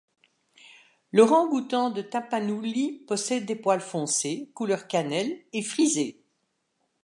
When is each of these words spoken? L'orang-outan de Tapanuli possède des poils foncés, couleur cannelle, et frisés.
L'orang-outan 1.11 1.91
de 1.91 2.01
Tapanuli 2.01 3.03
possède 3.07 3.45
des 3.45 3.55
poils 3.55 3.81
foncés, 3.81 4.49
couleur 4.55 4.87
cannelle, 4.87 5.39
et 5.53 5.61
frisés. 5.61 6.19